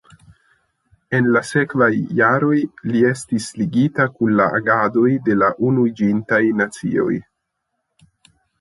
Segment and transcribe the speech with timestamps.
[1.17, 1.89] En la sekvaj
[2.19, 2.57] jaroj
[2.93, 7.15] li estis ligita kun la agadoj de la Unuiĝintaj Nacioj.